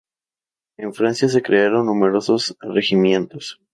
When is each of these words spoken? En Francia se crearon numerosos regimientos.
En 0.77 0.95
Francia 0.95 1.29
se 1.29 1.43
crearon 1.43 1.85
numerosos 1.85 2.57
regimientos. 2.59 3.61